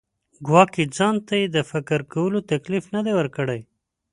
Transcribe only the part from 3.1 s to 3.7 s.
ورکړی.